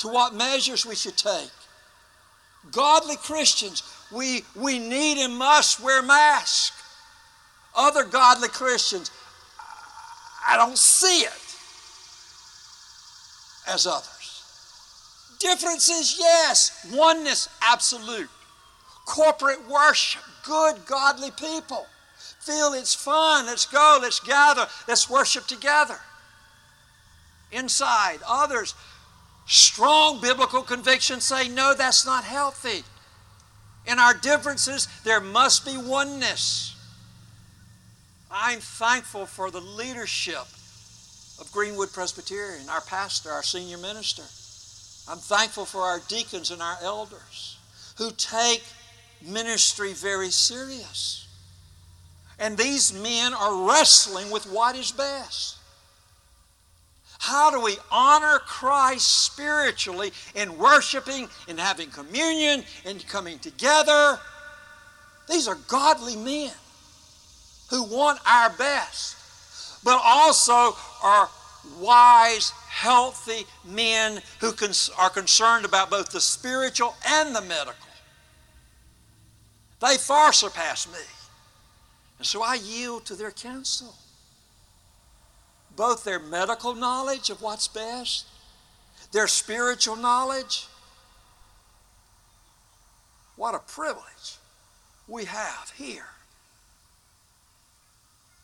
to 0.00 0.08
what 0.08 0.34
measures 0.34 0.84
we 0.84 0.96
should 0.96 1.16
take. 1.16 1.50
Godly 2.72 3.16
Christians, 3.16 3.82
we, 4.10 4.44
we 4.56 4.78
need 4.78 5.22
and 5.22 5.36
must 5.36 5.80
wear 5.80 6.02
masks. 6.02 6.76
Other 7.76 8.04
godly 8.04 8.48
Christians, 8.48 9.10
I 10.46 10.56
don't 10.56 10.76
see 10.76 11.20
it 11.20 11.49
as 13.70 13.86
others. 13.86 15.36
Differences, 15.38 16.16
yes. 16.18 16.86
Oneness, 16.92 17.48
absolute 17.62 18.28
corporate 19.10 19.68
worship, 19.68 20.22
good, 20.44 20.86
godly 20.86 21.30
people. 21.32 21.86
Feel 22.40 22.72
it's 22.74 22.94
fun. 22.94 23.46
Let's 23.46 23.66
go. 23.66 23.98
Let's 24.00 24.20
gather. 24.20 24.66
Let's 24.86 25.10
worship 25.10 25.46
together. 25.46 25.98
Inside, 27.52 28.20
others, 28.26 28.74
strong 29.46 30.20
biblical 30.20 30.62
convictions 30.62 31.24
say, 31.24 31.48
no, 31.48 31.74
that's 31.76 32.06
not 32.06 32.22
healthy. 32.22 32.84
In 33.86 33.98
our 33.98 34.14
differences, 34.14 34.86
there 35.04 35.20
must 35.20 35.66
be 35.66 35.76
oneness. 35.76 36.76
I'm 38.30 38.60
thankful 38.60 39.26
for 39.26 39.50
the 39.50 39.60
leadership 39.60 40.46
of 41.40 41.50
Greenwood 41.52 41.92
Presbyterian, 41.92 42.68
our 42.68 42.82
pastor, 42.82 43.30
our 43.30 43.42
senior 43.42 43.78
minister. 43.78 44.22
I'm 45.08 45.18
thankful 45.18 45.64
for 45.64 45.80
our 45.80 46.00
deacons 46.08 46.50
and 46.50 46.60
our 46.62 46.76
elders 46.82 47.56
who 47.96 48.10
take 48.12 48.62
ministry 49.22 49.92
very 49.92 50.30
serious. 50.30 51.26
And 52.38 52.56
these 52.56 52.92
men 52.92 53.34
are 53.34 53.68
wrestling 53.68 54.30
with 54.30 54.44
what 54.44 54.76
is 54.76 54.92
best. 54.92 55.56
How 57.18 57.50
do 57.50 57.60
we 57.60 57.76
honor 57.92 58.38
Christ 58.38 59.24
spiritually 59.26 60.10
in 60.34 60.56
worshiping, 60.56 61.28
in 61.48 61.58
having 61.58 61.90
communion, 61.90 62.64
in 62.86 62.98
coming 63.00 63.38
together? 63.38 64.18
These 65.28 65.46
are 65.46 65.58
godly 65.68 66.16
men 66.16 66.52
who 67.68 67.84
want 67.84 68.20
our 68.26 68.48
best, 68.50 69.16
but 69.84 70.00
also 70.04 70.76
are 71.02 71.28
wise, 71.78 72.52
healthy 72.68 73.46
men 73.64 74.20
who 74.40 74.52
are 74.98 75.10
concerned 75.10 75.64
about 75.64 75.90
both 75.90 76.10
the 76.10 76.20
spiritual 76.20 76.94
and 77.06 77.34
the 77.34 77.40
medical. 77.42 77.74
They 79.80 79.96
far 79.96 80.32
surpass 80.32 80.86
me. 80.86 80.98
And 82.18 82.26
so 82.26 82.42
I 82.42 82.54
yield 82.54 83.06
to 83.06 83.14
their 83.14 83.30
counsel. 83.30 83.94
Both 85.74 86.04
their 86.04 86.18
medical 86.18 86.74
knowledge 86.74 87.30
of 87.30 87.40
what's 87.40 87.68
best, 87.68 88.26
their 89.12 89.26
spiritual 89.26 89.96
knowledge. 89.96 90.66
What 93.36 93.54
a 93.54 93.58
privilege 93.58 94.36
we 95.08 95.24
have 95.24 95.72
here 95.76 96.08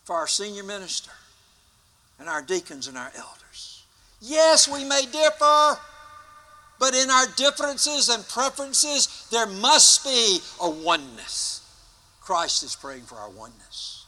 for 0.04 0.16
our 0.16 0.26
senior 0.26 0.62
minister 0.62 1.12
and 2.18 2.28
our 2.28 2.42
deacons 2.42 2.88
and 2.88 2.96
our 2.96 3.10
elders. 3.16 3.84
Yes, 4.20 4.68
we 4.68 4.84
may 4.84 5.02
differ. 5.10 5.78
But 6.78 6.94
in 6.94 7.10
our 7.10 7.26
differences 7.36 8.08
and 8.08 8.26
preferences, 8.28 9.26
there 9.30 9.46
must 9.46 10.04
be 10.04 10.38
a 10.60 10.68
oneness. 10.68 11.62
Christ 12.20 12.62
is 12.62 12.76
praying 12.76 13.02
for 13.02 13.16
our 13.16 13.30
oneness. 13.30 14.04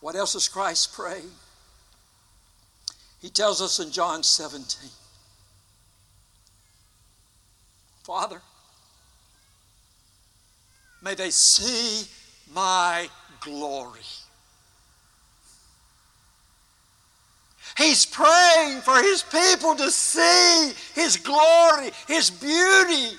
What 0.00 0.14
else 0.14 0.34
is 0.34 0.48
Christ 0.48 0.92
praying? 0.94 1.30
He 3.20 3.28
tells 3.28 3.60
us 3.60 3.80
in 3.80 3.90
John 3.90 4.22
17 4.22 4.90
Father, 8.02 8.40
may 11.02 11.14
they 11.14 11.30
see 11.30 12.08
my 12.52 13.08
glory. 13.40 14.00
He's 17.80 18.04
praying 18.04 18.82
for 18.82 18.96
his 18.96 19.22
people 19.22 19.74
to 19.76 19.90
see 19.90 20.74
his 20.94 21.16
glory, 21.16 21.90
his 22.06 22.28
beauty, 22.28 23.16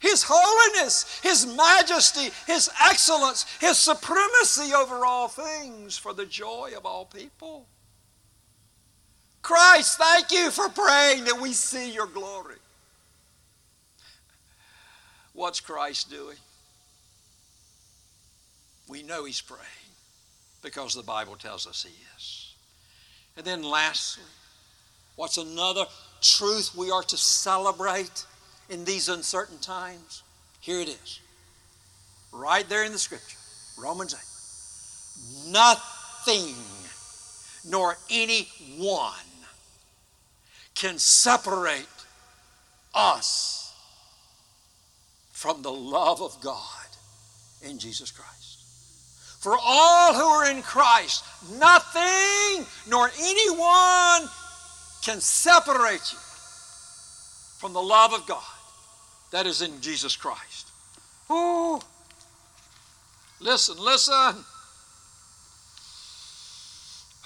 his 0.00 0.24
holiness, 0.26 1.20
his 1.22 1.46
majesty, 1.46 2.30
his 2.46 2.70
excellence, 2.82 3.44
his 3.60 3.76
supremacy 3.76 4.72
over 4.72 5.04
all 5.04 5.28
things 5.28 5.98
for 5.98 6.14
the 6.14 6.24
joy 6.24 6.72
of 6.74 6.86
all 6.86 7.04
people. 7.04 7.66
Christ, 9.42 9.98
thank 9.98 10.32
you 10.32 10.50
for 10.50 10.70
praying 10.70 11.24
that 11.24 11.38
we 11.38 11.52
see 11.52 11.92
your 11.92 12.06
glory. 12.06 12.56
What's 15.34 15.60
Christ 15.60 16.10
doing? 16.10 16.38
We 18.88 19.02
know 19.02 19.26
he's 19.26 19.42
praying 19.42 19.66
because 20.62 20.94
the 20.94 21.02
Bible 21.02 21.36
tells 21.36 21.66
us 21.66 21.82
he 21.82 21.94
is. 22.16 22.47
And 23.38 23.46
then 23.46 23.62
lastly, 23.62 24.24
what's 25.14 25.38
another 25.38 25.84
truth 26.20 26.74
we 26.76 26.90
are 26.90 27.04
to 27.04 27.16
celebrate 27.16 28.26
in 28.68 28.84
these 28.84 29.08
uncertain 29.08 29.58
times? 29.58 30.24
Here 30.60 30.80
it 30.80 30.88
is. 30.88 31.20
Right 32.32 32.68
there 32.68 32.82
in 32.82 32.90
the 32.90 32.98
scripture, 32.98 33.38
Romans 33.78 34.12
8. 35.46 35.52
Nothing 35.52 36.56
nor 37.64 37.96
anyone 38.10 39.12
can 40.74 40.98
separate 40.98 41.86
us 42.92 43.72
from 45.30 45.62
the 45.62 45.70
love 45.70 46.20
of 46.20 46.40
God 46.40 46.88
in 47.62 47.78
Jesus 47.78 48.10
Christ. 48.10 48.47
For 49.48 49.56
all 49.58 50.12
who 50.12 50.24
are 50.24 50.50
in 50.50 50.60
Christ, 50.60 51.24
nothing 51.52 52.66
nor 52.86 53.10
anyone 53.18 54.28
can 55.00 55.22
separate 55.22 56.12
you 56.12 56.18
from 57.56 57.72
the 57.72 57.80
love 57.80 58.12
of 58.12 58.26
God 58.26 58.42
that 59.30 59.46
is 59.46 59.62
in 59.62 59.80
Jesus 59.80 60.16
Christ. 60.16 60.68
Ooh. 61.30 61.80
Listen, 63.40 63.78
listen. 63.78 64.44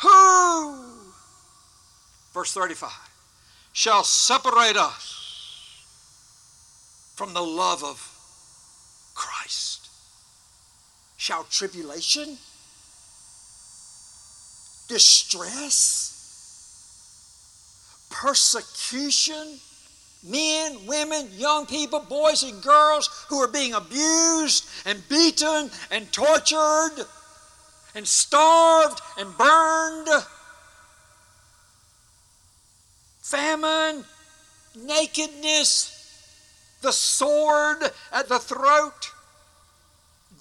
Who 0.03 0.79
Verse 2.33 2.53
35 2.53 2.89
shall 3.73 4.05
separate 4.05 4.77
us 4.77 5.85
from 7.17 7.35
the 7.35 7.43
love 7.43 7.83
of 7.83 7.99
Christ. 9.17 9.72
Shall 11.23 11.45
tribulation, 11.45 12.37
distress, 14.89 16.09
persecution, 18.11 19.61
men, 20.25 20.85
women, 20.85 21.29
young 21.37 21.67
people, 21.67 22.01
boys 22.01 22.43
and 22.43 22.61
girls 22.61 23.09
who 23.29 23.41
are 23.41 23.47
being 23.47 23.73
abused 23.73 24.69
and 24.85 25.01
beaten 25.09 25.71
and 25.93 26.13
tortured 26.13 27.07
and 27.95 28.05
starved 28.05 29.01
and 29.17 29.39
burned, 29.39 30.09
famine, 33.21 34.05
nakedness, 34.75 36.77
the 36.81 36.91
sword 36.91 37.93
at 38.11 38.29
the 38.29 38.41
throat, 38.41 39.13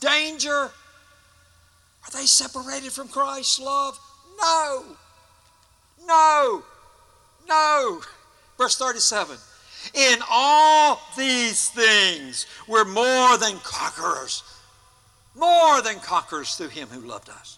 danger. 0.02 0.52
Are 0.52 2.12
they 2.14 2.26
separated 2.26 2.92
from 2.92 3.08
Christ's 3.08 3.60
love? 3.60 3.98
No. 4.38 4.84
No. 6.06 6.64
No. 7.48 8.02
Verse 8.58 8.78
37 8.78 9.38
In 9.94 10.20
all 10.30 11.02
these 11.16 11.70
things, 11.70 12.46
we're 12.68 12.86
more 12.86 13.38
than 13.38 13.58
conquerors. 13.64 14.44
More 15.36 15.82
than 15.82 16.00
conquerors 16.00 16.56
through 16.56 16.70
Him 16.70 16.90
who 16.90 17.08
loved 17.08 17.30
us. 17.30 17.58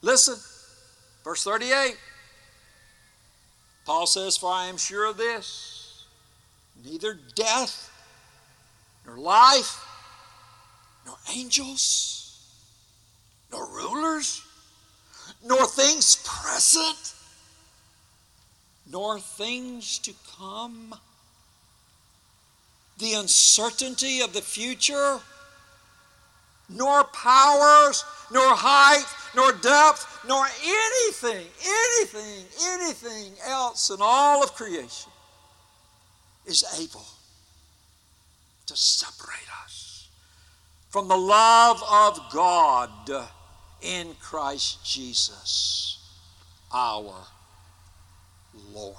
Listen, 0.00 0.36
verse 1.22 1.44
38. 1.44 1.96
Paul 3.84 4.06
says, 4.06 4.38
For 4.38 4.50
I 4.50 4.66
am 4.66 4.78
sure 4.78 5.04
of 5.04 5.18
this 5.18 5.84
neither 6.84 7.18
death, 7.34 7.90
nor 9.06 9.16
life, 9.16 9.83
nor 11.06 11.16
angels, 11.34 12.38
nor 13.50 13.66
rulers, 13.66 14.42
nor 15.44 15.66
things 15.66 16.16
present, 16.24 17.14
nor 18.90 19.18
things 19.18 19.98
to 19.98 20.12
come. 20.38 20.94
The 22.98 23.14
uncertainty 23.14 24.20
of 24.20 24.32
the 24.32 24.40
future, 24.40 25.20
nor 26.68 27.04
powers, 27.04 28.04
nor 28.32 28.54
height, 28.54 29.04
nor 29.34 29.52
depth, 29.52 30.20
nor 30.26 30.46
anything, 30.64 31.46
anything, 31.66 32.44
anything 32.62 33.32
else 33.46 33.90
in 33.90 33.98
all 34.00 34.42
of 34.42 34.54
creation 34.54 35.10
is 36.46 36.64
able 36.80 37.06
to 38.66 38.76
separate 38.76 39.48
us 39.64 39.83
from 40.94 41.08
the 41.08 41.16
love 41.16 41.82
of 41.90 42.20
God 42.32 42.88
in 43.82 44.14
Christ 44.20 44.84
Jesus, 44.84 45.98
our 46.72 47.26
Lord. 48.72 48.94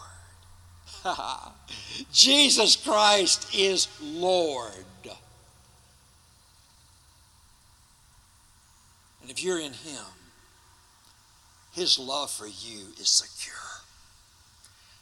Jesus 2.12 2.75
Christ 2.75 3.55
is 3.55 3.88
Lord. 4.01 4.73
And 9.21 9.31
if 9.31 9.41
you're 9.41 9.62
in 9.62 9.71
Him, 9.71 10.05
His 11.71 11.97
love 11.97 12.29
for 12.29 12.47
you 12.47 12.88
is 12.99 13.08
secure. 13.08 13.55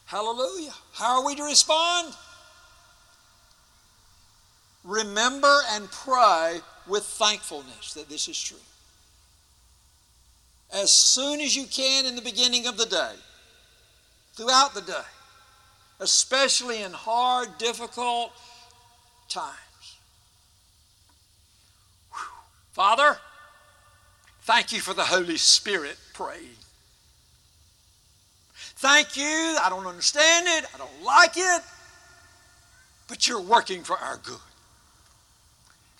Hallelujah. 0.05 0.75
How 0.91 1.19
are 1.19 1.25
we 1.25 1.33
to 1.37 1.43
respond? 1.43 2.13
remember 4.83 5.61
and 5.71 5.89
pray 5.91 6.59
with 6.87 7.03
thankfulness 7.03 7.93
that 7.93 8.09
this 8.09 8.27
is 8.27 8.41
true. 8.41 8.57
As 10.73 10.91
soon 10.91 11.39
as 11.39 11.55
you 11.55 11.65
can 11.65 12.05
in 12.05 12.15
the 12.15 12.21
beginning 12.21 12.65
of 12.65 12.77
the 12.77 12.85
day, 12.85 13.13
throughout 14.33 14.73
the 14.73 14.81
day, 14.81 15.05
especially 15.99 16.81
in 16.81 16.91
hard, 16.91 17.57
difficult 17.57 18.31
times. 19.29 19.53
Whew. 22.11 22.25
Father, 22.71 23.17
thank 24.41 24.71
you 24.71 24.79
for 24.79 24.93
the 24.93 25.03
Holy 25.03 25.37
Spirit 25.37 25.97
praying. 26.13 26.57
Thank 28.55 29.15
you. 29.15 29.57
I 29.63 29.67
don't 29.69 29.85
understand 29.85 30.45
it. 30.49 30.65
I 30.73 30.77
don't 30.77 31.03
like 31.03 31.37
it. 31.37 31.61
But 33.07 33.27
you're 33.27 33.41
working 33.41 33.83
for 33.83 33.97
our 33.97 34.17
good. 34.17 34.39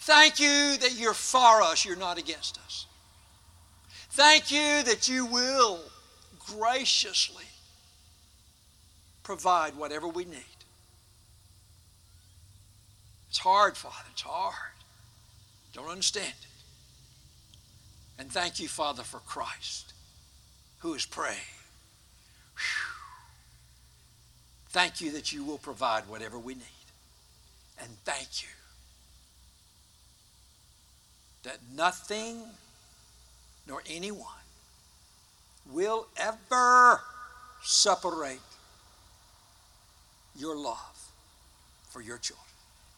Thank 0.04 0.38
you 0.38 0.76
that 0.82 0.96
you're 0.98 1.14
for 1.14 1.62
us, 1.62 1.86
you're 1.86 1.96
not 1.96 2.18
against 2.18 2.60
us. 2.66 2.88
Thank 4.10 4.52
you 4.52 4.84
that 4.84 5.08
you 5.08 5.26
will 5.26 5.80
graciously 6.46 7.46
provide 9.24 9.78
whatever 9.78 10.10
we 10.10 10.26
need. 10.26 10.44
It's 13.30 13.38
hard, 13.38 13.78
Father. 13.78 14.10
It's 14.12 14.24
hard. 14.24 14.76
Don't 15.72 15.90
understand 15.90 16.28
it. 16.28 16.48
And 18.20 18.30
thank 18.30 18.60
you, 18.60 18.68
Father, 18.68 19.04
for 19.04 19.20
Christ 19.20 19.94
who 20.80 20.96
is 20.96 21.06
praying. 21.06 21.38
Whew. 22.58 22.92
Thank 24.68 25.00
you 25.00 25.12
that 25.14 25.32
you 25.32 25.46
will 25.46 25.60
provide 25.60 26.10
whatever 26.10 26.38
we 26.38 26.56
need. 26.56 26.88
And 27.80 27.90
thank 28.04 28.44
you 28.44 28.50
that 31.44 31.58
nothing 31.76 32.42
nor 33.68 33.82
anyone 33.90 34.28
will 35.72 36.08
ever 36.18 37.02
separate 37.62 38.40
your 40.36 40.56
love 40.56 41.10
for 41.90 42.02
your 42.02 42.18
children. 42.18 42.46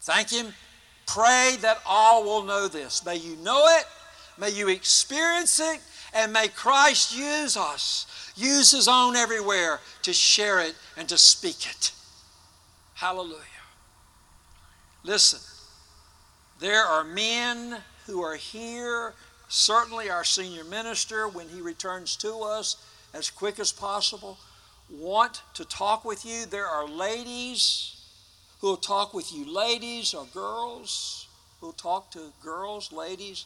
Thank 0.01 0.31
Him. 0.31 0.53
Pray 1.05 1.57
that 1.61 1.81
all 1.85 2.23
will 2.23 2.43
know 2.43 2.67
this. 2.67 3.05
May 3.05 3.17
you 3.17 3.35
know 3.37 3.65
it, 3.77 3.85
may 4.39 4.49
you 4.49 4.69
experience 4.69 5.59
it, 5.59 5.79
and 6.13 6.33
may 6.33 6.47
Christ 6.47 7.15
use 7.15 7.57
us, 7.57 8.31
use 8.35 8.71
His 8.71 8.87
own 8.87 9.15
everywhere 9.15 9.79
to 10.03 10.13
share 10.13 10.61
it 10.61 10.75
and 10.97 11.07
to 11.09 11.17
speak 11.17 11.67
it. 11.69 11.91
Hallelujah. 12.95 13.41
Listen, 15.03 15.39
there 16.59 16.83
are 16.83 17.03
men 17.03 17.77
who 18.05 18.21
are 18.21 18.35
here, 18.35 19.13
certainly 19.47 20.09
our 20.09 20.23
senior 20.23 20.63
minister, 20.63 21.27
when 21.27 21.49
he 21.49 21.61
returns 21.61 22.15
to 22.17 22.41
us 22.41 22.77
as 23.13 23.29
quick 23.29 23.59
as 23.59 23.71
possible, 23.71 24.37
want 24.89 25.41
to 25.55 25.65
talk 25.65 26.05
with 26.05 26.25
you. 26.25 26.45
There 26.45 26.67
are 26.67 26.87
ladies 26.87 27.95
who 28.59 28.67
will 28.67 28.77
talk 28.77 29.13
with 29.13 29.33
you, 29.33 29.51
ladies 29.51 30.13
or 30.13 30.25
girls 30.33 31.27
who 31.59 31.67
will 31.67 31.73
talk 31.73 32.11
to 32.11 32.31
girls, 32.43 32.91
ladies, 32.91 33.45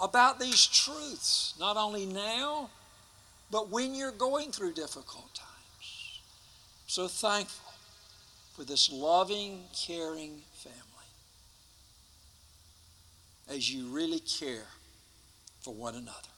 about 0.00 0.38
these 0.38 0.66
truths, 0.66 1.54
not 1.58 1.76
only 1.76 2.06
now, 2.06 2.70
but 3.50 3.68
when 3.70 3.94
you're 3.94 4.12
going 4.12 4.52
through 4.52 4.72
difficult 4.72 5.34
times. 5.34 6.20
So 6.86 7.08
thankful 7.08 7.72
for 8.54 8.64
this 8.64 8.90
loving, 8.90 9.64
caring 9.74 10.42
family 10.54 10.88
as 13.48 13.72
you 13.72 13.86
really 13.86 14.20
care 14.20 14.66
for 15.60 15.72
one 15.72 15.94
another 15.94 16.28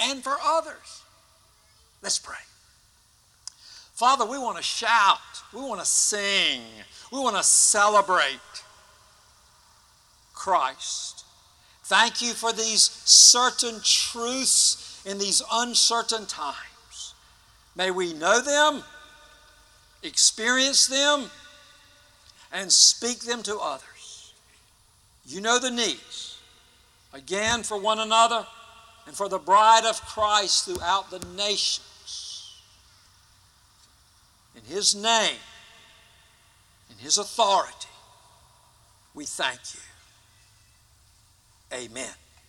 and 0.00 0.22
for 0.22 0.36
others. 0.42 1.02
Let's 2.02 2.18
pray. 2.18 2.36
Father, 3.94 4.24
we 4.24 4.38
want 4.38 4.56
to 4.56 4.62
shout, 4.62 5.18
we 5.52 5.60
want 5.60 5.80
to 5.80 5.86
sing, 5.86 6.62
we 7.12 7.18
want 7.18 7.36
to 7.36 7.42
celebrate 7.42 8.38
Christ. 10.32 11.24
Thank 11.84 12.22
you 12.22 12.32
for 12.32 12.52
these 12.52 12.82
certain 13.04 13.80
truths 13.82 15.02
in 15.04 15.18
these 15.18 15.42
uncertain 15.52 16.26
times. 16.26 17.14
May 17.74 17.90
we 17.90 18.12
know 18.12 18.40
them, 18.40 18.84
experience 20.02 20.86
them, 20.86 21.30
and 22.52 22.70
speak 22.70 23.20
them 23.20 23.42
to 23.42 23.58
others. 23.58 24.32
You 25.26 25.40
know 25.40 25.58
the 25.58 25.70
needs 25.70 26.27
again 27.12 27.62
for 27.62 27.80
one 27.80 27.98
another 27.98 28.46
and 29.06 29.16
for 29.16 29.28
the 29.28 29.38
bride 29.38 29.84
of 29.86 30.00
Christ 30.02 30.66
throughout 30.66 31.10
the 31.10 31.24
nations. 31.36 32.60
In 34.54 34.62
His 34.64 34.94
name, 34.94 35.36
in 36.90 36.96
His 36.98 37.18
authority, 37.18 37.88
we 39.14 39.24
thank 39.24 39.60
you. 39.74 39.80
Amen. 41.72 42.14